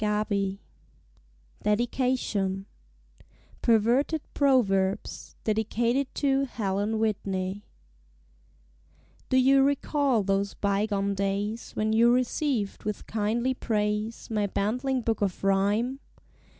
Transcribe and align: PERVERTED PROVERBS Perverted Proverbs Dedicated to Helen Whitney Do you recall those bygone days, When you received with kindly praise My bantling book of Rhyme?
PERVERTED 0.01 0.59
PROVERBS 1.61 2.65
Perverted 3.61 4.21
Proverbs 4.33 5.35
Dedicated 5.43 6.07
to 6.15 6.45
Helen 6.45 6.97
Whitney 6.97 7.65
Do 9.29 9.37
you 9.37 9.61
recall 9.61 10.23
those 10.23 10.55
bygone 10.55 11.13
days, 11.13 11.73
When 11.73 11.93
you 11.93 12.11
received 12.11 12.83
with 12.83 13.05
kindly 13.05 13.53
praise 13.53 14.27
My 14.31 14.47
bantling 14.47 15.01
book 15.01 15.21
of 15.21 15.43
Rhyme? 15.43 15.99